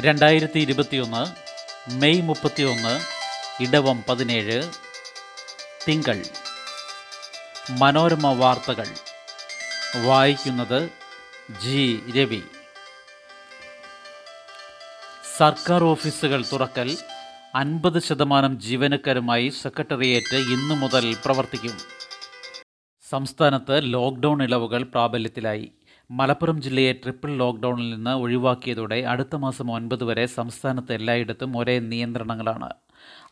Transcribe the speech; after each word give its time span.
രണ്ടായിരത്തി 0.00 0.58
ഇരുപത്തിയൊന്ന് 0.58 1.26
മെയ് 1.90 2.22
മുപ്പത്തിയൊന്ന് 2.22 3.00
ഇടവം 3.62 4.04
പതിനേഴ് 4.08 4.62
തിങ്കൾ. 5.88 6.22
മനോരമ 7.70 8.32
വാർത്തകൾ. 8.32 8.86
വായിക്കുന്നത് 10.06 10.90
ജി. 11.62 12.00
രവി. 12.16 12.42
സർക്കാർ 15.36 15.84
ഓഫീസുകൾ 15.84 16.44
തുറക്കൽ 16.52 16.96
അൻപത് 17.54 18.02
ശതമാനം 18.02 18.60
ജീവനക്കാരുമായി 18.60 19.48
സെക്രട്ടേറിയറ്റ് 19.48 20.36
ഇന്നു 20.36 20.74
മുതൽ 20.74 21.16
പ്രവർത്തിക്കും. 21.24 21.78
സംസ്ഥാനത്ത് 23.10 23.92
ലോക്ക്ഡൗൺ 23.92 24.42
ഇളവുകൾ 24.42 24.82
പ്രാബല്യത്തിലായി. 24.82 25.72
മലപ്പുറം 26.10 26.62
ജില്ലയെ 26.62 26.92
ട്രിപ്പിൾ 26.92 27.36
ലോക്ക്ഡൗണിൽ 27.36 27.94
നിന്ന് 27.94 28.10
ഒഴിവാക്കിയതോടെ 28.10 29.02
അടുത്ത 29.02 29.36
മാസം 29.36 29.70
ഒൻപത് 29.70 30.04
വരെ 30.04 30.26
സംസ്ഥാനത്ത് 30.26 30.92
എല്ലായിടത്തും 30.92 31.58
ഒരേ 31.58 31.78
നിയന്ത്രണങ്ങളാണ്. 31.78 32.70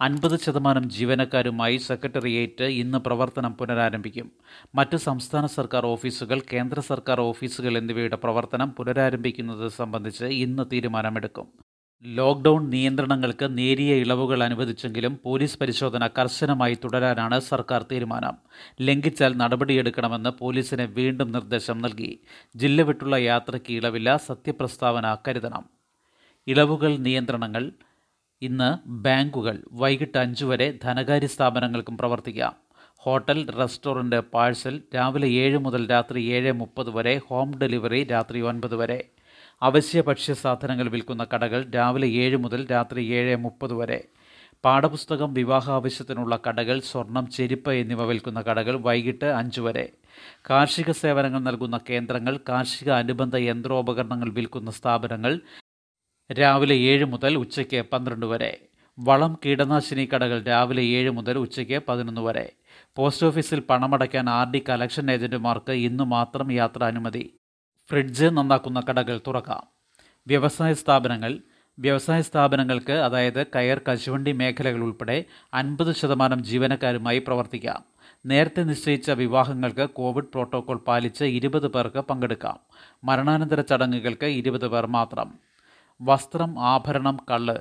അൻപത് 0.00 0.41
ശതമാനം 0.41 0.91
ജീവനക്കാരുമായി 0.91 1.77
സെക്രട്ടേറിയറ്റ് 1.77 2.64
ഇന്ന് 2.64 2.98
പ്രവർത്തനം 2.98 3.52
പുനരാരംഭിക്കും. 3.52 4.33
മറ്റ് 4.74 4.97
സംസ്ഥാന 4.97 5.47
സർക്കാർ 5.47 5.87
ഓഫീസുകൾ 5.87 6.42
കേന്ദ്ര 6.52 6.80
സർക്കാർ 6.80 7.20
ഓഫീസുകൾ 7.20 7.78
എന്നിവയുടെ 7.78 8.16
പ്രവർത്തനം 8.16 8.70
പുനരാരംഭിക്കുന്നത് 8.70 9.69
സംബന്ധിച്ച് 9.69 10.25
ഇന്ന് 10.25 10.62
തീരുമാനമെടുക്കും. 10.72 11.63
ലോക്ക്ഡൗൺ 12.03 12.71
നിയന്ത്രണങ്ങൾക്ക് 12.71 13.59
നേരിയ 13.59 13.95
ഇളവുകൾ 13.95 14.43
അനുവദിച്ചെങ്കിലും 14.43 15.21
പോലീസ് 15.23 15.59
പരിശോധന 15.59 16.07
കർശനമായി 16.07 16.75
തുടരാനാണ് 16.75 17.39
സർക്കാർ 17.41 17.83
തീരുമാനം. 17.93 18.34
ലംഘിച്ചാൽ 18.80 19.34
നടപടിയെടുക്കണമെന്ന് 19.34 20.30
പോലീസിന് 20.30 20.83
വീണ്ടും 20.83 21.33
നിർദ്ദേശം 21.33 21.79
നൽകി. 21.79 22.20
ജില്ല 22.57 22.83
വിട്ടുള്ള 22.83 23.17
യാത്രയ്ക്ക് 23.17 23.73
ഇളവില്ല 23.73 24.17
സത്യപ്രസ്താവന 24.17 25.17
കരുതണം. 25.29 25.65
ഇളവുകൾ 26.47 26.97
നിയന്ത്രണങ്ങൾ 26.97 27.73
ഇന്ന് 28.42 28.70
ബാങ്കുകൾ 28.89 29.64
വൈകിട്ട് 29.73 30.19
അഞ്ചു 30.19 30.45
വരെ 30.45 30.79
ധനകാര്യ 30.84 31.27
സ്ഥാപനങ്ങൾക്കും 31.27 31.97
പ്രവർത്തിക്കാം. 31.98 32.55
ഹോട്ടൽ 32.98 33.51
റെസ്റ്റോറന്റ് 33.61 34.20
പാഴ്സൽ 34.34 34.83
രാവിലെ 34.95 35.29
ഏഴ് 35.29 35.58
മുതൽ 35.58 35.91
രാത്രി 35.91 36.20
ഏഴ് 36.36 36.53
മുപ്പത് 36.53 36.91
വരെ 36.91 37.20
ഹോം 37.29 37.58
ഡെലിവറി 37.58 38.05
രാത്രി 38.05 38.41
ഒൻപത് 38.41 38.77
വരെ. 38.77 39.01
അവശ്യ 39.65 40.01
ഭക്ഷ്യ 40.01 40.34
സാധനങ്ങൾ 40.34 40.89
വിൽക്കുന്ന 40.89 41.27
കടകൾ 41.34 41.70
രാവിലെ 41.70 42.09
ഏഴ് 42.09 42.37
മുതൽ 42.37 42.67
രാത്രി 42.70 43.12
ഏഴ് 43.12 43.37
മുപ്പത് 43.37 43.73
വരെ. 43.73 44.05
പാഠപുസ്തകം 44.65 45.34
വിവാഹ 45.34 45.70
ആവശ്യത്തിനുള്ള 45.70 46.39
കടകൾ 46.48 46.81
സ്വർണം 46.81 47.31
ചെരുപ്പ് 47.31 47.73
എന്നിവ 47.73 48.05
വിൽക്കുന്ന 48.05 48.41
കടകൾ 48.41 48.77
വൈകിട്ട് 48.77 49.25
അഞ്ചു 49.25 49.61
വരെ. 49.61 49.92
കാർഷിക 50.51 50.91
സേവനങ്ങൾ 50.91 51.39
നൽകുന്ന 51.39 51.81
കേന്ദ്രങ്ങൾ 51.91 52.41
കാർഷിക 52.48 52.91
അനുബന്ധ 52.91 53.37
യന്ത്രോപകരണങ്ങൾ 53.37 54.29
വിൽക്കുന്ന 54.29 54.70
സ്ഥാപനങ്ങൾ 54.70 55.41
രാവിലെ 56.33 56.75
ഏഴ് 56.75 57.05
മുതൽ 57.05 57.35
ഉച്ചയ്ക്ക് 57.35 57.85
പന്ത്രണ്ട് 57.92 58.27
വരെ. 58.27 58.53
വളം 58.98 59.39
കീടനാശിനി 59.47 60.09
കടകൾ 60.15 60.42
രാവിലെ 60.42 60.83
ഏഴ് 60.83 61.11
മുതൽ 61.11 61.39
ഉച്ചയ്ക്ക് 61.39 61.81
പതിനൊന്ന് 61.89 62.20
വരെ. 62.20 62.53
പോസ്റ്റ് 62.97 63.27
ഓഫീസിൽ 63.27 63.61
പണമടയ്ക്കാൻ 63.61 64.31
ആർ 64.31 64.51
ഡി 64.51 64.65
കലക്ഷൻ 64.69 65.11
ഏജന്റുമാർക്ക് 65.11 65.73
ഇന്നു 65.73 66.05
മാത്രം 66.05 66.53
യാത്ര 66.53 66.85
അനുമതി 66.85 67.25
ഫ്രിഡ്ജ് 67.90 68.24
നന്നാക്കുന്ന 68.24 68.80
കടകൾ 68.80 69.20
തുറക്കാം. 69.27 69.66
വ്യവസായ 70.27 70.72
സ്ഥാപനങ്ങൾ 70.72 71.38
വ്യവസായ 71.78 72.22
സ്ഥാപനങ്ങൾക്ക് 72.22 72.92
അതായത് 72.92 73.46
കയർ 73.46 73.80
കശുവണ്ടി 73.88 74.32
മേഖലകൾ 74.32 74.80
ഉൾപ്പെടെ 74.80 75.24
അൻപത് 75.54 75.94
ശതമാനം 75.94 76.44
ജീവനക്കാരുമായി 76.44 77.18
പ്രവർത്തിക്കാം. 77.18 77.84
നേരത്തെ 78.27 78.62
നിശ്ചയിച്ച 78.62 79.10
വിവാഹങ്ങൾക്ക് 79.10 79.90
കോവിഡ് 79.90 80.24
പ്രോട്ടോകോൾ 80.24 80.77
പാലിച്ച് 80.77 81.24
ഇരുപത് 81.24 81.66
പേർക്ക് 81.66 82.00
പങ്കെടുക്കാം. 82.00 82.58
മരണാനന്തര 83.05 83.60
ചടങ്ങുകൾക്ക് 83.60 84.27
ഇരുപത് 84.27 84.68
പേർ 84.68 84.86
മാത്രം. 84.86 85.38
വസ്ത്രം 86.02 86.60
ആഭരണം 86.60 87.18
കള്ള് 87.30 87.58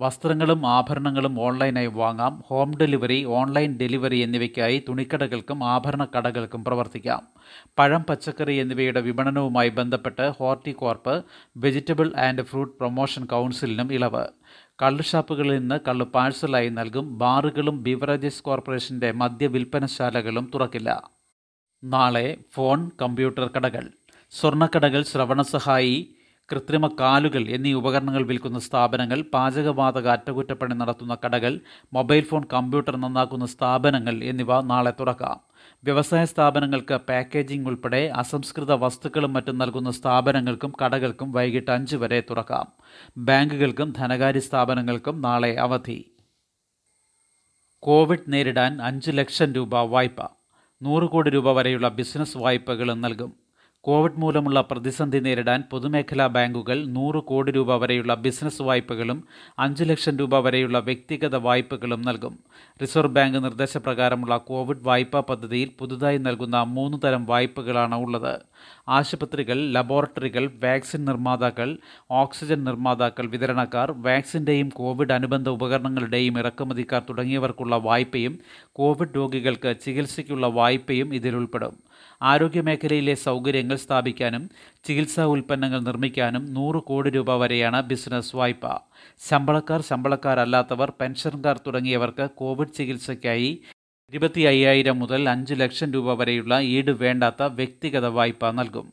വസ്ത്രങ്ങളും 0.00 0.66
ആഭരണങ്ങളും 0.66 1.40
ഓൺലൈനായി 1.40 1.86
വാങ്ങാം. 1.86 2.42
ഹോം 2.46 2.76
ഡെലിവറി 2.76 3.24
ഓൺലൈൻ 3.24 3.76
ഡെലിവറി 3.76 4.16
എന്നിവയ്ക്കായി 4.16 4.84
തുണിക്കടകൾക്കും 4.88 5.64
ആഭരണ 5.64 6.04
കടകൾക്കും 6.04 6.64
പ്രവർത്തിക്കാം. 6.64 7.26
പഴം 7.78 8.02
പച്ചക്കറി 8.02 8.54
എന്നിവയുടെ 8.54 9.00
വിപണനവുമായി 9.00 9.68
ബന്ധപ്പെട്ട് 9.68 10.30
Horticorp 10.30 11.24
vegetable 11.56 12.12
and 12.16 12.42
fruit 12.42 12.78
promotion 12.78 13.24
കൗൺസിലിനും 13.24 13.94
ഇളവ്. 13.94 14.26
കള്ള് 14.82 15.02
ഷാപ്പുകളിൽ 15.02 15.58
നിന്ന് 15.58 15.80
കള്ള് 15.88 16.06
പാഴ്സലായി 16.06 16.68
നൽകും. 16.68 17.18
ബാറുകളും 17.18 17.82
ബിവറേജസ് 17.82 18.42
കോർപ്പറേഷന്റെ 18.42 19.12
മദ്യ 19.12 19.46
വിൽപ്പനശാലകളും 19.46 20.50
തുറക്കില്ല. 20.54 21.10
നാളെ 21.84 22.36
ഫോൺ 22.52 22.90
കമ്പ്യൂട്ടർ 23.02 23.50
കടകൾ. 23.56 23.88
സ്വർണക്കടകൾ 24.30 25.02
ശ്രവണസഹായി 25.02 26.15
കൃത്രിമ 26.52 26.86
കാലുകൾ 27.00 27.48
എന്നീ 27.48 27.72
ഉപകരണങ്ങൾ 27.72 28.26
വിൽക്കുന്ന 28.26 28.58
സ്ഥാപനങ്ങൾ 28.58 29.22
പാചകവാതക 29.22 30.08
അറ്റകുറ്റപ്പണി 30.08 30.74
നടത്തുന്ന 30.74 31.16
കടകൾ 31.24 31.60
മൊബൈൽ 31.92 32.20
ഫോൺ 32.20 32.44
കമ്പ്യൂട്ടർ 32.52 32.96
നന്നാക്കുന്ന 32.96 33.46
സ്ഥാപനങ്ങൾ 33.46 34.24
എന്നിവ 34.24 34.60
നാളെ 34.60 34.92
തുറക്കാം. 35.00 35.40
വ്യവസായ 35.84 36.24
സ്ഥാപനങ്ങൾക്ക് 36.24 36.94
പാക്കേജിംഗ് 36.94 37.68
ഉൾപ്പെടെ 37.68 38.12
അസംസ്കൃത 38.14 38.72
വസ്തുക്കളും 38.72 39.32
മറ്റും 39.32 39.58
നൽകുന്ന 39.58 39.90
സ്ഥാപനങ്ങൾക്കും 39.90 40.72
കടകൾക്കും 40.84 41.32
വൈകിട്ട് 41.32 41.70
അഞ്ച് 41.70 41.96
വരെ 41.96 42.20
തുറക്കാം. 42.20 42.72
ബാങ്കുകൾക്കും 43.16 43.92
ധനകാര്യ 43.98 44.40
സ്ഥാപനങ്ങൾക്കും 44.40 45.22
നാളെ 45.22 45.56
അവധി. 45.60 46.10
കോവിഡ് 47.78 48.24
നേരിടാൻ 48.28 48.82
അഞ്ച് 48.82 49.10
ലക്ഷം 49.10 49.52
രൂപ 49.52 49.76
വായ്പ. 49.78 50.28
നൂറ് 50.82 51.04
കോടി 51.04 51.30
രൂപ 51.30 51.52
വരെയുള്ള 51.52 51.88
ബിസിനസ് 51.88 52.38
വായ്പകളും 52.38 53.00
നൽകും. 53.00 53.45
കോവിഡ് 53.86 54.20
മൂലമുള്ള 54.20 54.60
പ്രതിസന്ധി 54.60 55.18
നേരിടാൻ 55.18 55.62
പൊതുമേഖലാ 55.70 56.26
ബാങ്കുകൾ 56.26 56.84
നൂറ് 56.86 57.22
കോടി 57.22 57.52
രൂപ 57.52 57.76
വരെയുള്ള 57.76 58.14
ബിസിനസ് 58.14 58.62
വായ്പകളും 58.62 59.24
അഞ്ച് 59.58 59.84
ലക്ഷം 59.84 60.16
രൂപ 60.16 60.38
വരെയുള്ള 60.38 60.78
വ്യക്തിഗത 60.78 61.36
വായ്പകളും 61.36 62.02
നൽകും. 62.02 62.38
റിസർവ് 62.82 63.12
ബാങ്ക് 63.12 63.44
നിർദ്ദേശപ്രകാരമുള്ള 63.44 64.36
കോവിഡ് 64.36 64.82
വായ്പാ 64.82 65.20
പദ്ധതിയിൽ 65.20 65.70
പുതുതായി 65.78 66.18
നൽകുന്ന 66.18 66.62
മൂന്ന് 66.62 66.98
തരം 67.04 67.26
വായ്പകളാണ് 67.26 67.94
ഉള്ളത്. 67.94 68.40
ആശുപത്രികൾ 68.88 69.70
ലബോറട്ടറികൾ 69.70 70.50
വാക്സിൻ 70.64 71.04
നിർമ്മാതാക്കൾ 71.04 71.78
ഓക്സിജൻ 72.10 72.64
നിർമ്മാതാക്കൾ 72.64 73.26
വിതരണക്കാർ 73.26 73.92
വാക്സിന്റെയും 73.92 74.68
കോവിഡ് 74.68 75.12
അനുബന്ധ 75.12 75.48
ഉപകരണങ്ങളുടെയും 75.48 76.38
ഇറക്കുമതിക്കാർ 76.38 77.02
തുടങ്ങിയവർക്കുള്ള 77.10 77.76
വായ്പയും 77.76 78.38
കോവിഡ് 78.72 79.16
രോഗികൾക്ക് 79.16 79.74
ചികിത്സയ്ക്കുള്ള 79.84 80.46
വായ്പയും 80.46 81.14
ഇതിലുൾപ്പെടും 81.14 81.74
ആരോഗ്യമേഖലയിലെ 82.22 83.14
സൗകര്യങ്ങൾ 83.14 83.76
സ്ഥാപിക്കാനും 83.76 84.50
ചികിത്സാ 84.84 85.24
ഉൽപ്പന്നങ്ങൾ 85.24 85.80
നിർമ്മിക്കാനും 85.80 86.54
നൂറ് 86.54 86.82
കോടി 86.82 87.10
രൂപ 87.10 87.32
വരെയാണ് 87.32 87.82
ബിസിനസ് 87.82 88.36
വായ്പ. 88.36 88.78
ശമ്പളക്കാർ 89.30 89.80
ശമ്പളക്കാരല്ലാത്തവർ 89.80 90.92
പെൻഷൻകാർ 91.00 91.60
തുടങ്ങിയവർക്ക് 91.66 92.30
കോവിഡ് 92.30 92.74
ചികിത്സയ്ക്കായി 92.78 93.60
ഇരുപത്തി 94.12 94.40
അയ്യായിരം 94.40 94.98
മുതൽ 94.98 95.28
അഞ്ച് 95.28 95.54
ലക്ഷം 95.54 95.92
രൂപ 95.92 96.14
വരെയുള്ള 96.14 96.60
ഈട് 96.60 96.90
വേണ്ടാത്ത 96.90 97.42
വ്യക്തിഗത 97.42 98.06
വായ്പ 98.06 98.50
നൽകും. 98.50 98.92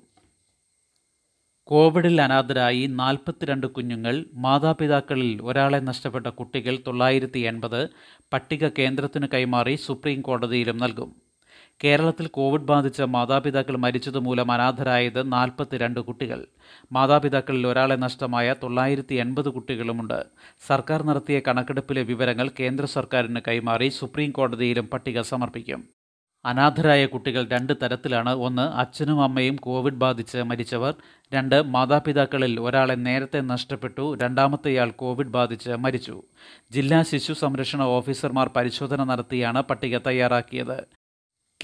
കോവിഡിൽ 1.63 2.21
അനാഥരായി 2.21 2.85
നാൽപ്പത്തിരണ്ട് 2.85 3.67
കുഞ്ഞുങ്ങൾ 3.67 4.25
മാതാപിതാക്കളിൽ 4.35 5.41
ഒരാളെ 5.41 5.77
നഷ്ടപ്പെട്ട 5.77 6.27
കുട്ടികൾ 6.27 6.77
തൊള്ളായിരത്തി 6.87 7.39
എൺപത് 7.39 7.89
പട്ടിക 8.33 8.67
കേന്ദ്രത്തിന് 8.67 9.27
കൈമാറി 9.33 9.75
സുപ്രീം 9.75 10.21
കോടതിയിലും 10.21 10.77
നൽകും. 10.77 11.22
കേരളത്തിൽ 11.83 12.27
കോവിഡ് 12.27 12.61
ബാധിച്ച് 12.61 13.03
മാതാപിതാക്കൾ 13.03 13.77
മരിച്ചതുമൂലം 13.77 14.51
അനാഥരായത് 14.51 15.31
നാൽപ്പത്തിരണ്ട് 15.31 15.99
കുട്ടികൾ. 15.99 16.45
മാതാപിതാക്കളിൽ 16.91 17.67
ഒരാളെ 17.67 17.95
നഷ്ടമായ 17.95 18.55
തൊള്ളായിരത്തി 18.63 19.15
എൺപത് 19.15 19.49
കുട്ടികളുമുണ്ട്. 19.49 20.23
സർക്കാർ 20.67 21.03
നടത്തിയ 21.03 21.41
കണക്കെടുപ്പിലെ 21.47 22.01
വിവരങ്ങൾ 22.01 22.51
കേന്ദ്ര 22.59 22.85
സർക്കാരിന് 22.85 23.39
കൈമാറി 23.47 23.89
സുപ്രീം 23.89 24.31
കോടതിയിലും 24.31 24.87
പട്ടിക 24.87 25.21
സമർപ്പിക്കും. 25.21 25.83
അനാഥരായ 26.45 27.05
കുട്ടികൾ 27.05 27.47
രണ്ട് 27.47 27.73
തരത്തിലാണ്. 27.81 28.29
ഒന്ന് 28.29 28.61
അച്ഛനും 28.61 29.23
അമ്മയും 29.23 29.55
കോവിഡ് 29.55 30.01
ബാധിച്ച് 30.05 30.37
മരിച്ചവർ. 30.37 30.93
രണ്ട് 31.33 31.61
മാതാപിതാക്കളിൽ 31.67 32.59
ഒരാളെ 32.59 32.93
നേരത്തെ 32.93 33.41
നഷ്ടപ്പെട്ടു. 33.41 34.17
രണ്ടാമത്തെയാൾ 34.21 34.91
കോവിഡ് 34.91 35.35
ബാധിച്ച് 35.37 35.71
മരിച്ചു. 35.71 36.21
ജില്ലാ 36.71 37.01
ശിശു 37.01 37.33
സംരക്ഷണ 37.33 37.81
ഓഫീസർമാർ 37.81 38.49
പരിശോധന 38.55 39.03
നടത്തിയാണ് 39.03 39.61
പട്ടിക 39.61 39.97
തയ്യാറാക്കിയത്. 39.97 41.02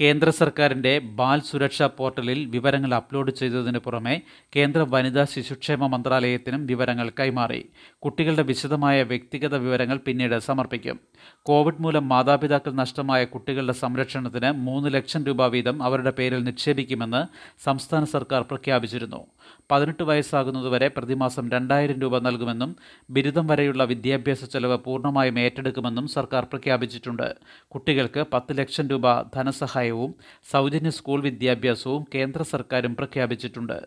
കേന്ദ്ര 0.00 0.30
സർക്കാരിന്റെ 0.30 0.98
ബാൽ 0.98 1.40
സുരക്ഷാ 1.40 1.86
പോർട്ടലിൽ 1.86 2.38
വിവരങ്ങൾ 2.44 2.94
അപ്ലോഡ് 2.94 3.30
ചെയ്തതിന് 3.30 3.78
പുറമെ 3.78 4.20
കേന്ദ്ര 4.56 4.86
വനിതാ 4.88 5.24
ശിശുക്ഷേമ 5.24 5.86
മന്ത്രാലയത്തിനും 5.86 6.66
വിവരങ്ങൾ 6.66 7.12
കൈമാറി. 7.20 7.68
കുട്ടികളുടെ 7.98 8.42
വിശദമായ 8.42 9.02
വ്യക്തിഗത 9.02 9.56
വിവരങ്ങൾ 9.56 9.96
പിന്നീട് 9.96 10.38
സമർപ്പിക്കും. 10.38 11.00
കോവിഡ് 11.42 11.82
മൂലം 11.82 12.08
മാതാപിതാക്കൾ 12.08 12.72
നഷ്ടമായ 12.72 13.24
കുട്ടികളുടെ 13.24 13.72
സംരക്ഷണത്തിന് 13.72 14.52
മൂന്ന് 14.52 14.94
ലക്ഷം 14.94 15.24
രൂപ 15.24 15.46
വീതം 15.46 15.82
അവരുടെ 15.82 16.10
പേരിൽ 16.10 16.44
നിക്ഷേപിക്കുമെന്ന് 16.44 17.22
സംസ്ഥാന 17.64 18.04
സർക്കാർ 18.04 18.42
പ്രഖ്യാപിച്ചിരുന്നു. 18.42 19.26
പതിനെട്ട് 19.70 20.02
വയസ്സാകുന്നതുവരെ 20.02 20.88
പ്രതിമാസം 20.88 21.50
രണ്ടായിരം 21.50 22.00
രൂപ 22.00 22.18
നൽകുമെന്നും 22.18 22.76
ബിരുദം 23.10 23.46
വരെയുള്ള 23.46 23.84
വിദ്യാഭ്യാസ 23.84 24.44
ചെലവ് 24.44 24.78
പൂർണമായും 24.78 25.38
ഏറ്റെടുക്കുമെന്നും 25.38 26.08
സർക്കാർ 26.08 26.44
പ്രഖ്യാപിച്ചിട്ടുണ്ട്. 26.44 27.34
കുട്ടികൾക്ക് 27.68 28.24
പത്ത് 28.32 28.58
ലക്ഷം 28.58 28.88
രൂപ 28.88 29.22
ധനസഹായവും 29.22 30.14
സൗജന്യ 30.50 30.90
സ്കൂൾ 30.90 31.20
വിദ്യാഭ്യാസവും 31.20 32.04
കേന്ദ്ര 32.14 32.42
സർക്കാരും 32.42 32.96
പ്രഖ്യാപിച്ചിട്ടുണ്ട്. 32.96 33.78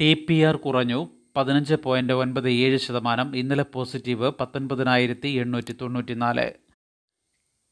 ടി 0.00 0.14
പി 0.14 0.42
ആർ 0.42 0.56
കുറഞ്ഞു. 0.56 1.10
പതിനഞ്ച് 1.36 1.74
പോയിന്റ് 1.74 2.12
ഒൻപത് 2.12 2.48
ഏഴ് 2.50 2.76
ശതമാനം 2.76 3.36
ഇന്നലെ 3.36 3.64
പോസിറ്റീവ് 3.72 4.30
പത്തൊൻപതിനായിരത്തി 4.40 5.28
എണ്ണൂറ്റി 5.28 5.72
തൊണ്ണൂറ്റി 5.72 6.14
നാല് 6.14 6.65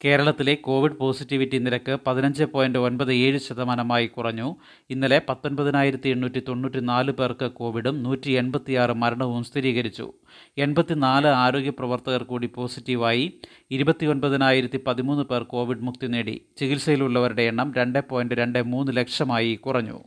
കേരളത്തിലെ 0.04 0.54
കോവിഡ് 0.54 0.92
പോസിറ്റിവിറ്റി 0.92 1.58
നിരക്ക് 1.58 1.98
പതിനഞ്ച് 2.06 2.44
പോയിന്റ് 2.44 2.78
ഒൻപത് 2.78 3.12
ഏഴ് 3.12 3.38
ശതമാനമായി 3.38 4.06
കുറഞ്ഞു. 4.06 4.56
ഇന്നലെ 4.90 5.22
പത്തൊൻപതിനായിരത്തി 5.28 6.08
എണ്ണൂറ്റി 6.08 6.42
തൊണ്ണൂറ്റി 6.48 6.80
നാല് 6.80 7.12
പേർക്ക് 7.12 7.50
കോവിഡും 7.50 8.02
നൂറ്റി 8.02 8.30
എൺപത്തിയാറ് 8.30 8.92
മരണവും 8.92 9.44
സ്ഥിരീകരിച്ചു. 9.44 10.12
എൺപത്തിനാല് 10.58 11.26
ആരോഗ്യ 11.26 11.70
പ്രവർത്തകർ 11.70 12.22
കൂടി 12.22 12.46
പോസിറ്റീവായി. 12.46 13.40
ഇരുപത്തി 13.70 14.06
ഒൻപതിനായിരത്തി 14.06 14.80
പതിമൂന്ന് 14.86 15.24
പേർ 15.24 15.42
കോവിഡ് 15.42 15.80
മുക്തി 15.80 16.06
നേടി. 16.06 16.46
ചികിത്സയിലുള്ളവരുടെ 16.56 17.42
എണ്ണം 17.42 17.74
രണ്ട് 17.74 18.08
പോയിന്റ് 18.08 18.34
രണ്ട് 18.34 18.62
മൂന്ന് 18.62 18.96
ലക്ഷമായി 18.96 19.54
കുറഞ്ഞു. 19.54 20.04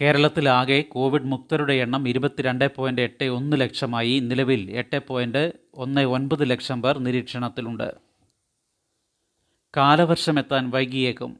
കേരളത്തിലാകെ 0.00 0.80
കോവിഡ് 0.80 1.24
മുക്തരുടെ 1.24 1.72
എണ്ണം 1.72 2.08
ഇരുപത്തിരണ്ട് 2.08 2.74
പോയിന്റ് 2.76 3.02
എട്ട് 3.02 3.24
ഒന്ന് 3.24 3.60
ലക്ഷമായി. 3.60 4.18
നിലവിൽ 4.18 4.70
എട്ട് 4.70 5.00
പോയിന്റ് 5.08 5.52
ഒന്ന് 5.74 6.00
ഒൻപത് 6.00 6.50
ലക്ഷം 6.50 6.82
പേർ 6.82 6.98
നിരീക്ഷണത്തിലുണ്ട്. 6.98 8.09
കാലവർഷം 9.76 10.38
എത്താൻ 10.38 10.70
വൈകിയേക്കും. 10.70 11.36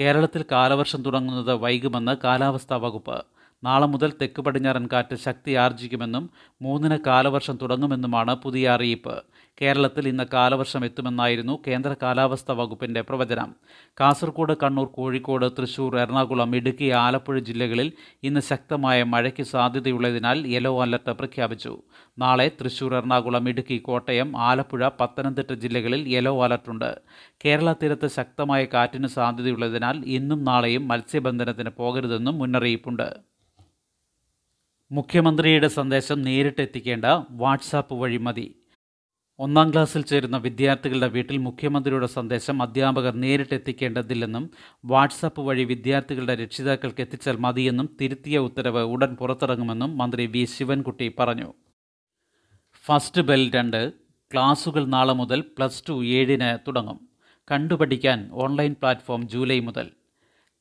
കേരളത്തിൽ 0.00 0.44
കാലവർഷം 0.52 1.02
തുടങ്ങുന്നത് 1.02 1.54
വൈകുമെന്ന് 1.54 2.16
കാലാവസ്ഥാ 2.24 2.76
വകുപ്പ്. 2.76 3.24
നാളെ 3.64 3.86
മുതൽ 3.86 4.12
തെക്ക് 4.22 4.42
പടിഞ്ഞാറൻ 4.42 4.88
കാറ്റ് 4.92 5.16
ശക്തി 5.16 5.52
ആർജിക്കുമെന്നും 5.52 6.30
മൂന്നിന് 6.62 6.98
കാലവർഷം 7.06 7.58
തുടങ്ങുമെന്നുമാണ് 7.62 8.34
പുതിയ 8.34 8.70
അറിയിപ്പ്. 8.70 9.22
കേരളത്തിൽ 9.62 10.08
ഇന്ന് 10.08 10.24
കാലവർഷം 10.32 10.84
എത്തുമെന്നായിരുന്നു 10.84 11.58
കേന്ദ്ര 11.66 11.96
കാലാവസ്ഥാ 12.02 12.54
വകുപ്പിന്റെ 12.54 13.00
പ്രവചനം. 13.00 13.54
കാസർഗോഡ് 14.00 14.56
കണ്ണൂർ 14.62 14.86
കോഴിക്കോട് 14.86 15.46
തൃശൂർ 15.58 15.98
എറണാകുളം 15.98 16.56
ഇടുക്കി 16.56 16.88
ആലപ്പുഴ 16.88 17.38
ജില്ലകളിൽ 17.38 17.92
ഇന്ന് 18.22 18.40
ശക്തമായ 18.40 19.02
മഴയ്ക്ക് 19.02 19.42
സാധ്യതയുള്ളതിനാൽ 19.42 20.46
യെല്ലോ 20.46 20.82
അലർട്ട് 20.82 21.10
പ്രഖ്യാപിച്ചു. 21.10 21.82
നാളെ 22.18 22.50
തൃശൂർ 22.60 22.94
എറണാകുളം 22.94 23.48
ഇടുക്കി 23.48 23.78
കോട്ടയം 23.78 24.36
ആലപ്പുഴ 24.36 24.90
പത്തനംതിട്ട 25.00 25.52
ജില്ലകളിൽ 25.52 26.08
യെല്ലോ 26.08 26.44
അലർട്ടുണ്ട് 26.44 27.00
കേരള 27.44 27.72
തീരത്ത് 27.72 28.06
ശക്തമായ 28.06 28.64
കാറ്റിന് 28.64 29.06
സാധ്യതയുള്ളതിനാൽ 29.06 30.02
ഇന്നും 30.04 30.44
നാളെയും 30.44 30.88
മത്സ്യബന്ധനത്തിന് 30.88 31.70
പോകരുതെന്നും 31.70 32.38
മുന്നറിയിപ്പുണ്ട്. 32.38 33.31
മുഖ്യമന്ത്രിയുടെ 34.92 35.68
സന്ദേശം 35.68 36.22
നേരിട്ട് 36.22 36.62
എത്തിക്കേണ്ട 36.62 37.04
വാട്സാപ്പ് 37.30 37.94
വഴി 37.94 38.16
മതി. 38.16 38.54
ഒന്നാം 39.38 39.72
ക്ലാസ്സിൽ 39.72 40.02
ചേരുന്ന 40.02 40.36
വിദ്യാർത്ഥികളുടെ 40.36 41.08
വീട്ടിൽ 41.08 41.36
മുഖ്യമന്ത്രിയുടെ 41.36 42.06
സന്ദേശം 42.06 42.62
അധ്യാപകർ 42.62 43.14
നേരിട്ട് 43.14 43.54
എത്തിക്കേണ്ടതില്ലെന്നും 43.54 44.50
വാട്സാപ്പ് 44.84 45.40
വഴി 45.40 45.64
വിദ്യാർത്ഥികളുടെ 45.64 46.34
രക്ഷിതാക്കൾക്ക് 46.34 47.00
എത്തിച്ചാൽ 47.00 47.36
മതിയെന്നും 47.36 47.96
തിരുത്തിയ 48.00 48.38
ഉത്തരവ് 48.38 48.82
ഉടൻ 48.82 49.14
പുറത്തിറങ്ങുമെന്നും 49.14 49.98
മന്ത്രി 49.98 50.26
വി. 50.26 50.44
ശിവൻകുട്ടി 50.44 51.14
പറഞ്ഞു. 51.18 51.54
ഫസ്റ്റ് 52.84 53.20
ബെൽ 53.20 53.50
രണ്ട് 53.50 53.92
ക്ലാസുകൾ 54.32 54.84
നാളെ 54.84 55.12
മുതൽ 55.12 55.40
പ്ലസ് 55.40 55.84
ടു 55.88 56.04
ഏഴിന് 56.04 56.58
തുടങ്ങും. 56.68 57.08
കണ്ടുപഠിക്കാൻ 57.50 58.30
ഓൺലൈൻ 58.32 58.72
പ്ലാറ്റ്ഫോം 58.72 59.28
ജൂലൈ 59.28 59.60
മുതൽ. 59.60 59.90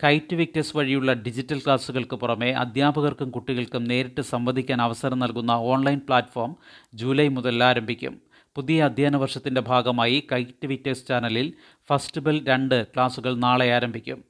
കൈറ്റ് 0.04 0.36
വിക്റ്റസ് 0.36 0.78
വഴിയുള്ള 0.78 1.14
ഡിജിറ്റൽ 1.14 1.60
ക്ലാസുകൾക്ക് 1.60 2.16
പുറമെ 2.16 2.52
അധ്യാപകർക്കും 2.52 3.30
കുട്ടികൾക്കും 3.30 3.84
നേരിട്ട് 3.84 4.22
സംവദിക്കാൻ 4.22 4.82
അവസരം 4.82 5.20
നൽകുന്ന 5.20 5.52
ഓൺലൈൻ 5.52 5.98
പ്ലാറ്റ്ഫോം 5.98 6.56
ജൂലൈ 6.94 7.28
മുതൽ 7.28 7.64
ആരംഭിക്കും. 7.64 8.22
പുതിയ 8.56 8.84
അധ്യയന 8.84 9.16
വർഷത്തിന്റെ 9.16 9.62
ഭാഗമായി 9.62 10.28
കൈറ്റ് 10.32 10.68
വിക്ടേഴ്സ് 10.68 11.08
ചാനലിൽ 11.08 11.54
ഫസ്റ്റ് 11.90 12.22
ബെൽ 12.22 12.46
രണ്ട് 12.48 12.88
ക്ലാസുകൾ 12.88 13.36
നാളെ 13.36 13.72
ആരംഭിക്കും. 13.72 14.24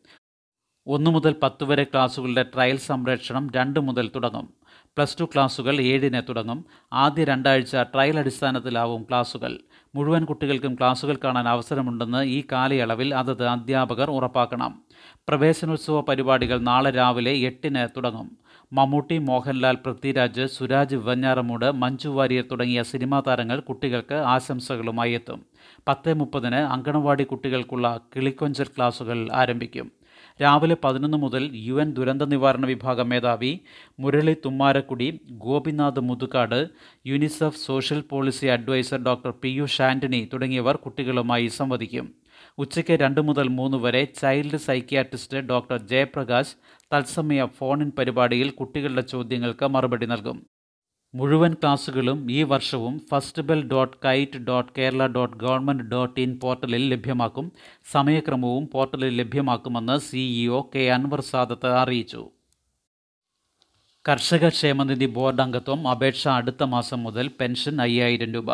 ഒന്നു 0.87 1.11
മുതൽ 1.11 1.35
പത്ത് 1.43 1.63
വരെ 1.63 1.83
ക്ലാസുകളുടെ 1.83 2.43
ട്രയൽ 2.43 2.77
സംരക്ഷണം 2.77 3.49
രണ്ട് 3.55 3.79
മുതൽ 3.79 4.11
തുടങ്ങും. 4.15 4.60
പ്ലസ് 4.97 5.19
ടു 5.19 5.23
ക്ലാസുകൾ 5.23 5.81
ഏഴിന് 5.81 6.21
തുടങ്ങും. 6.29 6.65
ആദ്യ 6.93 7.23
രണ്ടാഴ്ച 7.23 7.75
ട്രയൽ 7.75 8.19
അടിസ്ഥാനത്തിലാവും 8.19 9.03
ക്ലാസുകൾ 9.03 9.59
മുഴുവൻ 9.95 10.25
കുട്ടികൾക്കും 10.25 10.75
ക്ലാസുകൾ 10.75 11.17
കാണാൻ 11.23 11.47
അവസരമുണ്ടെന്ന് 11.47 12.23
ഈ 12.23 12.43
കാലയളവിൽ 12.51 13.15
അതത് 13.15 13.47
അധ്യാപകർ 13.47 14.11
ഉറപ്പാക്കണം. 14.11 14.81
പ്രവേശനോത്സവ 15.27 16.01
പരിപാടികൾ 16.01 16.59
നാളെ 16.59 16.91
രാവിലെ 16.91 17.31
എട്ടിന് 17.31 17.87
തുടങ്ങും. 17.97 18.37
മമ്മൂട്ടി 18.73 19.17
മോഹൻലാൽ 19.17 19.75
പൃഥ്വിരാജ് 19.75 20.45
സുരാജ് 20.45 20.95
വെഞ്ഞാറമൂട് 20.95 21.71
മഞ്ജു 21.71 22.09
വാര്യർ 22.09 22.43
തുടങ്ങിയ 22.51 22.83
സിനിമാ 22.83 23.23
താരങ്ങൾ 23.27 23.59
കുട്ടികൾക്ക് 23.59 24.15
ആശംസകളുമായി 24.15 25.13
എത്തും. 25.13 25.45
പത്ത് 25.87 26.13
മുപ്പതിന് 26.13 26.55
അങ്കണവാടി 26.55 27.23
കുട്ടികൾക്കുള്ള 27.23 27.99
കിളിക്കൊഞ്ചൽ 28.15 28.63
ക്ലാസുകൾ 28.63 29.29
ആരംഭിക്കും. 29.33 29.91
രാവിലെ 30.41 30.75
പതിനൊന്ന് 30.83 31.17
മുതൽ 31.17 31.43
യു 31.67 31.75
എൻ 31.83 31.89
ദുരന്ത 31.93 32.23
നിവാരണ 32.33 32.65
വിഭാഗം 32.65 33.07
മേധാവി 33.09 33.51
Murali 33.99 34.33
Thummarukudy 34.45 35.07
Gopinath 35.45 36.01
Muthukad 36.09 36.59
UNICEF 37.09 37.61
social 37.65 38.01
policy 38.11 38.47
adviser 38.55 38.99
doctor 39.09 39.31
Piyush 39.43 39.81
Antony 39.89 40.21
തുടങ്ങിയവർ 40.33 40.77
കുട്ടികളുമായി 40.85 41.47
സംവദിക്കും. 41.59 42.07
ഉച്ചയ്ക്ക് 42.57 42.95
രണ്ട് 43.03 43.21
മുതൽ 43.29 43.47
മൂന്ന് 43.59 43.77
വരെ 43.77 44.03
ചൈൽഡ് 44.21 44.61
സൈക്യാട്രിസ്റ്റ് 44.67 45.43
ഡോക്ടർ 45.51 45.77
ജയപ്രകാശ് 45.91 46.55
തത്സമയ 46.91 47.43
ഫോണിൻ 47.59 47.91
പരിപാടിയിൽ 47.99 48.49
കുട്ടികളുടെ 48.61 49.01
ചോദ്യങ്ങൾക്ക് 49.13 49.67
മറുപടി 49.75 50.09
നൽകും. 50.13 50.39
മുഴുവൻ 51.13 51.53
ക്ലാസുകളും 51.53 52.31
ഈ 52.31 52.43
വർഷവും 52.43 53.01
first 53.11 53.41
bell 53.41 53.61
dot 53.63 53.97
KITE 54.05 54.37
dot 54.37 54.71
Kerala 54.77 55.07
dot 55.07 55.37
government 55.37 55.83
dot 55.83 56.19
in 56.19 56.39
പോർട്ടലിൽ 56.43 56.89
ലഭ്യമാക്കും. 56.89 57.51
സമയക്രമവും 57.91 58.69
പോർട്ടലിൽ 58.73 59.17
ലഭ്യമാക്കുമെന്ന് 59.17 59.99
സിഇഒ 59.99 60.61
കെ 60.75 60.79
അൻവർ 60.79 61.21
സാദത്ത് 61.21 61.67
അറിയിച്ചു. 61.67 62.29
കർഷക 64.09 64.49
ക്ഷേമനിധി 64.49 65.05
ബോർഡ് 65.05 65.41
അംഗത്വം 65.41 65.87
അപേക്ഷ 65.87 66.27
അടുത്ത 66.27 66.63
മാസം 66.63 67.03
മുതൽ 67.03 67.31
പെൻഷൻ 67.39 67.81
അയ്യായിരം 67.81 68.33
രൂപ. 68.33 68.53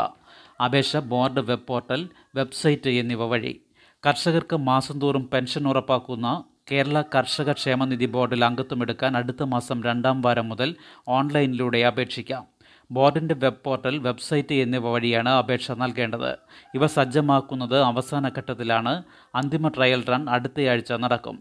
അപേക്ഷ 0.66 0.98
ബോർഡ് 0.98 1.40
വെബ് 1.40 1.68
പോർട്ടൽ 1.68 2.10
വെബ്സൈറ്റ് 2.36 2.90
എന്നിവ 2.90 3.26
വഴി. 3.26 3.62
കർഷകർക്ക് 4.08 4.56
മാസം 4.56 5.02
തോറും 5.02 5.30
പെൻഷൻ 5.34 5.68
ഉറപ്പാക്കുന്ന 5.68 6.44
കേരള 6.72 7.02
കർഷക 7.16 7.52
ക്ഷേമനിധി 7.52 8.06
ബോർഡിൽ 8.06 8.46
അംഗത്വമെടുക്കാൻ 8.46 9.18
അടുത്ത 9.18 9.44
മാസം 9.44 9.84
രണ്ടാം 9.84 10.22
വാരം 10.22 10.50
മുതൽ 10.50 10.76
ഓൺലൈനിലൂടെ 11.08 11.80
അപേക്ഷിക്കാം. 11.80 12.44
ബോർഡിന്റെ 12.92 13.36
വെബ് 13.36 13.64
പോർട്ടൽ 13.64 13.98
വെബ്സൈറ്റ് 13.98 14.56
എന്നിവ 14.56 14.90
വഴിയാണ് 14.90 15.30
അപേക്ഷ 15.30 15.72
നൽകേണ്ടത്. 15.72 16.32
ഇവ 16.76 16.88
സജ്ജമാക്കുന്നത് 16.88 17.82
അവസാന 17.82 18.32
ഘട്ടത്തിലാണ്. 18.38 19.04
അന്തിമ 19.36 19.68
ട്രയൽ 19.68 20.06
റൺ 20.06 20.30
അടുത്തയാഴ്ച 20.30 20.92
നടക്കും. 20.94 21.40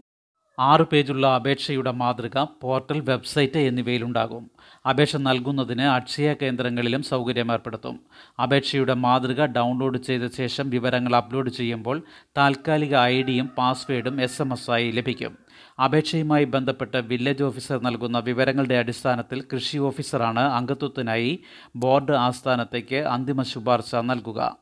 ആറ് 0.59 0.81
പേജുള്ള 0.81 1.27
അപേക്ഷയുടെ 1.27 1.91
മാതൃക 1.91 2.45
പോർട്ടൽ 2.61 2.99
വെബ്സൈറ്റ് 2.99 3.59
എന്നിവയിലുണ്ടാകും. 3.59 4.51
അപേക്ഷ 4.89 5.15
നൽകുന്നതിന് 5.15 5.81
അക്ഷയ 5.81 6.33
കേന്ദ്രങ്ങളിലും 6.33 7.03
സൗകര്യം 7.03 7.51
ഏർപ്പെടുത്തും. 7.51 7.99
അപേക്ഷയുടെ 8.43 8.93
മാതൃക 8.93 9.45
ഡൗൺലോഡ് 9.45 9.97
ചെയ്ത 9.97 10.21
ശേഷം 10.37 10.69
വിവരങ്ങൾ 10.69 11.15
അപ്ലോഡ് 11.15 11.49
ചെയ്യുമ്പോൾ 11.49 12.01
താൽക്കാലിക 12.37 12.95
ഐ 12.95 13.23
ഡിയും 13.23 13.47
പാസ്വേഡും 13.47 14.21
എസ് 14.21 14.41
എം 14.41 14.53
എസ് 14.53 14.71
ആയി 14.71 14.91
ലഭിക്കും. 14.91 15.37
അപേക്ഷയുമായി 15.83 16.43
ബന്ധപ്പെട്ട് 16.43 16.97
വില്ലേജ് 16.97 17.43
ഓഫീസർ 17.43 17.81
നൽകുന്ന 17.81 18.19
വിവരങ്ങളുടെ 18.19 18.75
അടിസ്ഥാനത്തിൽ 18.75 19.43
കൃഷി 19.53 19.77
ഓഫീസറാണ് 19.77 20.39
അംഗത്വത്തിനായി 20.39 21.39
ബോർഡ് 21.75 22.11
ആസ്ഥാനത്തേക്ക് 22.11 22.95
അന്തിമ 22.95 23.41
ശുപാർശ 23.41 23.95
നൽകുക. 23.95 24.57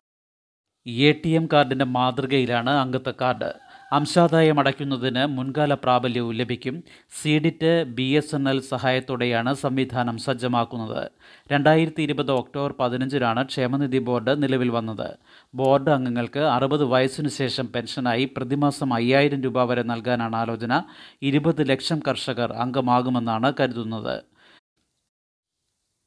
എ 0.88 1.12
ടി 1.12 1.30
എം 1.30 1.48
കാർഡിന്റെ 1.54 1.86
മാതൃകയിലാണ് 1.86 2.70
അംഗത്വ 2.70 3.14
കാർഡ്. 3.22 3.65
അംശാദായം 3.96 4.60
അടയ്ക്കുന്നതിന് 4.60 5.26
മുൻകാല 5.26 5.74
പ്രാബല്യവും 5.74 6.34
ലഭിക്കും. 6.36 6.84
CDIT 7.22 7.84
B 7.84 8.08
S 8.20 8.36
N 8.36 8.50
L 8.50 8.60
സഹായത്തോടെയാണ് 8.62 9.54
സംവിധാനം 9.54 10.18
സജ്ജമാക്കുന്നത്. 10.18 11.12
രണ്ടായിരത്തി 11.52 12.02
ഇരുപത് 12.02 12.32
ഒക്ടോബർ 12.32 12.74
പതിനഞ്ചിനാണ് 12.80 13.44
ക്ഷേമനിധി 13.44 13.98
ബോർഡ് 13.98 14.44
നിലവിൽ 14.44 14.70
വന്നത്. 14.70 15.10
ബോർഡ് 15.56 15.90
അംഗങ്ങൾക്ക് 15.90 16.40
അറുപത് 16.40 16.84
വയസ്സിനു 16.84 17.30
ശേഷം 17.30 17.72
പെൻഷനായി 17.76 18.26
പ്രതിമാസം 18.38 18.94
അയ്യായിരം 18.94 19.42
രൂപ 19.44 19.64
വരെ 19.64 19.84
നൽകാനാണ് 19.84 20.36
ആലോചന. 20.36 20.84
ഇരുപത് 21.22 21.70
ലക്ഷം 21.70 22.02
കർഷകർ 22.08 22.54
അംഗമാകുമെന്നാണ് 22.54 23.54
കരുതുന്നത്. 23.60 24.24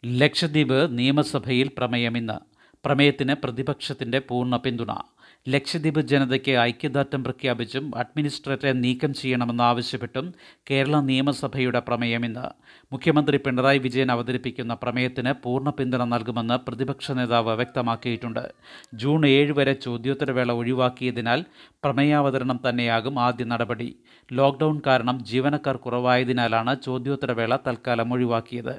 ലക്ഷദ്വീപ് 0.06 0.98
നിയമസഭയിൽ 0.98 1.70
പ്രമേയം 1.78 2.18
ഇന്ന്. 2.18 2.38
പ്രമേയത്തിന് 2.84 3.34
പ്രതിപക്ഷത്തിന്റെ 3.44 4.18
പൂർണ 4.18 4.56
പിന്തുണ. 4.56 4.92
ലക്ഷദ്വീപ് 5.46 6.00
ജനതയ്ക്ക് 6.00 6.54
ഐക്യദാർഢ്യം 6.60 7.24
പ്രഖ്യാപിച്ചും 7.24 7.84
അഡ്മിനിസ്ട്രേറ്ററെ 7.96 8.72
നീക്കം 8.72 9.12
ചെയ്യണമെന്നാവശ്യപ്പെട്ടും 9.14 10.26
കേരള 10.70 10.96
നിയമസഭയുടെ 11.00 11.80
പ്രമേയം 11.88 12.24
ഇന്ന്. 12.24 12.46
മുഖ്യമന്ത്രി 12.92 13.36
പിണറായി 13.36 13.78
വിജയൻ 13.78 14.10
അവതരിപ്പിക്കുന്ന 14.12 14.74
പ്രമേയത്തിന് 14.82 15.32
പൂർണ 15.44 15.70
പിന്തുണ 15.70 16.04
നൽകുമെന്ന് 16.04 16.56
പ്രതിപക്ഷ 16.66 17.12
നേതാവ് 17.18 17.54
വ്യക്തമാക്കിയിട്ടുണ്ട്. 17.60 18.44
ജൂൺ 18.94 19.22
ഏഴ് 19.26 19.52
വരെ 19.52 19.74
ചോദ്യോത്തരവേള 19.86 20.52
ഒഴിവാക്കിയതിനാൽ 20.52 21.42
പ്രമേയാവതരണം 21.84 22.60
തന്നെയാകും 22.68 23.16
ആദ്യ 23.28 23.46
നടപടി. 23.54 23.90
ലോക്ക്ഡൌൺ 24.32 24.82
കാരണം 24.86 25.24
ജീവനക്കാർ 25.24 25.76
കുറവായതിനാലാണ് 25.76 26.76
ചോദ്യോത്തരവേള 26.84 27.56
തൽക്കാലം 27.66 28.12
ഒഴിവാക്കിയത്. 28.12 28.74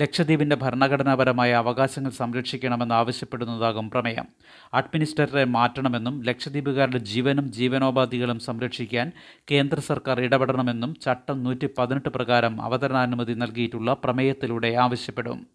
ലക്ഷദ്വീപിന്റെ 0.00 0.56
ഭരണഘടനാപരമായ 0.56 1.52
അവകാശങ്ങൾ 1.52 2.10
സംരക്ഷിക്കണമെന്ന് 2.10 2.94
ആവശ്യപ്പെടുന്നതാകും 2.94 3.90
പ്രമേയം. 3.90 4.26
അഡ്മിനിസ്ട്രേറ്ററെ 4.74 5.44
മാറ്റണമെന്നും 5.44 6.22
ലക്ഷദ്വീപുകാരുടെ 6.24 6.98
ജീവനും 6.98 7.52
ജീവനോപാധികളും 7.52 8.40
സംരക്ഷിക്കാൻ 8.40 9.12
കേന്ദ്ര 9.50 9.80
സർക്കാർ 9.80 10.20
ഇടപെടണമെന്നും 10.20 10.94
ചട്ടം 11.02 11.44
നൂറ്റി 11.44 11.70
പ്രകാരം 12.08 12.62
അവതരണാനുമതി 12.62 13.34
നൽകിയിട്ടുള്ള 13.34 13.96
പ്രമേയത്തിലൂടെ 14.04 14.74
ആവശ്യപ്പെടും. 14.74 15.46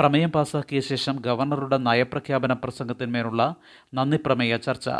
പ്രമേയം 0.00 0.32
പാസാക്കിയ 0.32 0.80
ശേഷം 0.80 1.16
ഗവർണറുടെ 1.20 1.76
നയപ്രഖ്യാപന 1.76 2.52
പ്രസംഗത്തിന്മേലുള്ള 2.52 3.54
നന്ദി 3.94 4.18
പ്രമേയ 4.26 4.56
ചർച്ച. 4.56 4.90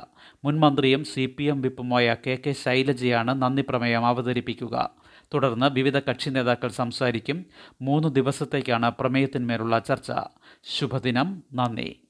മുൻ 0.44 0.60
മന്ത്രിയും 0.60 1.04
സി 1.04 1.34
പി 1.38 1.44
എം 1.44 1.60
വിപ്പുമായ 1.60 2.16
കെ 2.26 2.38
കെ 2.46 2.52
ശൈലജയാണ് 2.52 3.42
നന്ദി 3.42 3.64
പ്രമേയം 3.68 4.06
അവതരിപ്പിക്കുക. 4.06 4.90
തുടർന്ന് 5.34 5.70
വിവിധ 5.70 5.98
കക്ഷി 5.98 6.30
നേതാക്കൾ 6.30 6.68
സംസാരിക്കും. 6.68 7.46
മൂന്ന് 7.82 8.08
ദിവസത്തേക്കാണ് 8.08 8.92
പ്രമേയത്തിന്മേലുള്ള 9.00 9.78
ചർച്ച. 9.78 10.12
ശുഭദിനം. 10.64 11.42
നന്ദി. 11.52 12.09